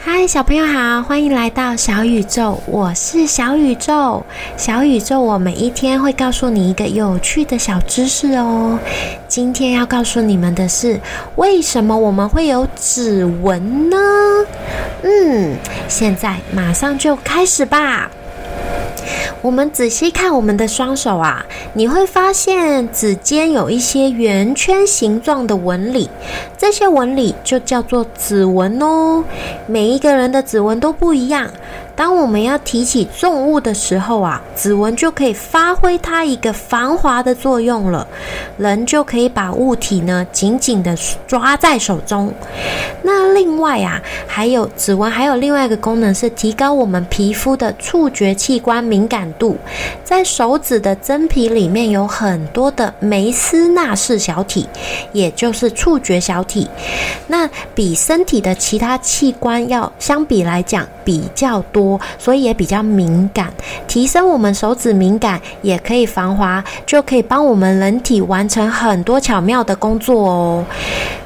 [0.00, 4.24] 嗨小朋友好，欢迎来到小宇宙，我是小宇宙。
[4.56, 8.78] 小宇宙，我每一天会告诉你一个有趣的小知识哦。
[9.26, 11.00] 今天要告诉你们的是，
[11.34, 13.96] 为什么我们会有指纹呢？
[15.02, 15.56] 嗯，
[15.88, 18.08] 现在马上就开始吧。
[19.40, 26.10] 我们仔细看我们的双手啊，你会发现指尖有一些圆圈形状的纹理，
[26.56, 29.22] 这些纹理就叫做指纹哦。
[29.66, 31.48] 每一个人的指纹都不一样。
[31.94, 38.06] 当我们要提起重物的时候啊，指纹就可以发挥它一个防滑的作用了，
[38.56, 40.96] 人就可以把物体呢紧紧的
[41.26, 42.32] 抓在手中。
[43.02, 49.56] 那另外啊，还有指纹还有另外一个功能是提高我们皮肤的触觉器官敏感度。
[50.04, 54.66] 在手指的真皮里面有很多的梅斯纳氏小体，
[55.12, 56.68] 也就是触觉小体。
[57.26, 62.00] 那比身体的其他器官要相比来讲比较多。
[62.18, 63.52] 所以也比较敏感，
[63.86, 70.64] 提升我们手指敏感，也可以防滑，就可以帮我们人体完成很多巧妙的工作哦。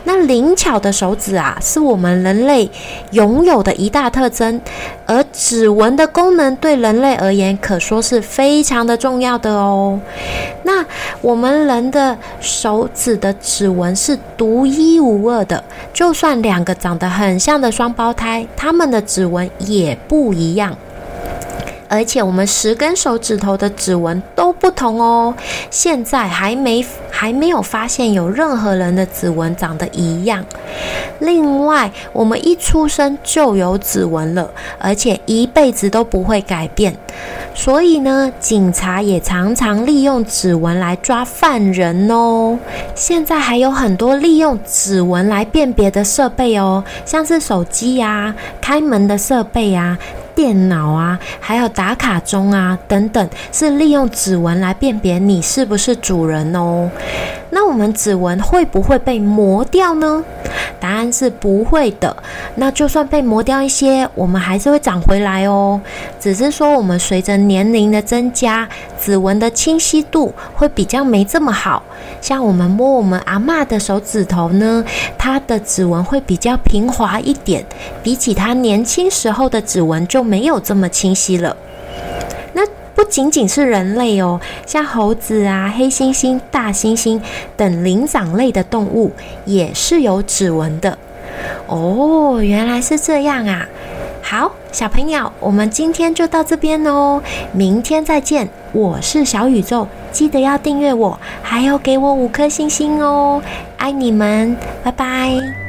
[0.04, 2.70] 那灵巧的手指啊，是我们人类
[3.12, 4.60] 拥有的一大特征，
[5.06, 9.98] 而指纹的功能对人类而言，可说是非常的重要的哦。
[10.64, 10.84] 那
[11.20, 20.76] 我们人的手指的指纹是独一无二的，就算两个长得很像的双胞胎，他们的指纹也不一样。
[21.88, 25.34] 而且我们十根手指头的指纹都不同哦，
[25.70, 26.82] 现在还没
[27.22, 30.44] 还没有发现有任何人的指纹长得一样。
[31.20, 36.92] 另外，我们一出生就有指纹了，而且一辈子都不会改变。
[37.54, 42.58] 所以呢，警察也常常利用指纹来抓犯人哦。
[42.96, 49.96] 现在还有很多利用指纹来辨别的设备哦，像是手机呀、开门的设备啊。
[50.34, 56.90] 电脑啊，还有打卡钟啊，等等，是利用指纹来辨别你是不是主人哦。
[57.50, 60.24] 那我们指纹会不会被磨掉呢？
[60.82, 62.14] 答案是不会的。
[62.56, 65.80] 那就算被磨掉一些，我们还是会长回来哦。
[66.18, 68.68] 只是说我们随着年龄的增加，
[69.00, 71.80] 指纹的清晰度会比较没这么好。
[72.20, 74.84] 像我们摸我们阿妈的手指头呢，
[75.16, 77.64] 她的指纹会比较平滑一点，
[78.02, 81.56] 比起她年轻时候的指纹就没有这么清晰了。
[83.02, 87.20] 不仅仅是人类哦，像猴子啊、黑猩猩、大猩猩
[87.56, 89.10] 等灵长类的动物
[89.44, 90.96] 也是有指纹的
[91.66, 92.40] 哦。
[92.40, 93.66] 原来是这样啊！
[94.22, 97.20] 好，小朋友，我们今天就到这边哦，
[97.50, 98.48] 明天再见。
[98.70, 103.42] 我是小宇宙，记得要订阅我，还要给我五颗星星哦，
[103.78, 105.61] 爱你们，拜拜。